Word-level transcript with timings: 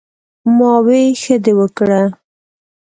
"ـ 0.43 0.57
ما 0.57 0.71
وې" 0.85 1.01
ښۀ 1.21 1.35
دې 1.43 1.53
وکړۀ" 1.59 2.03
ـ 2.15 2.17